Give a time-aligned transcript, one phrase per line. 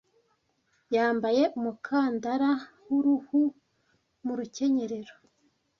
[0.95, 2.51] Yambaye umukandara
[2.87, 3.39] w'uruhu
[4.25, 5.13] mu rukenyerero.